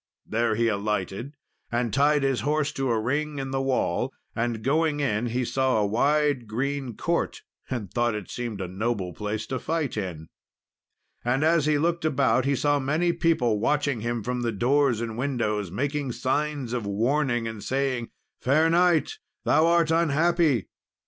[0.25, 1.35] There he alighted,
[1.71, 5.77] and tied his horse to a ring in the wall; and going in, he saw
[5.79, 10.25] a wide green court, and thought it seemed a noble place to fight in.
[11.23, 15.69] And as he looked about, he saw many people watching him from doors and windows,
[15.69, 18.09] making signs of warning, and saying,
[18.41, 20.67] "Fair knight, thou art unhappy."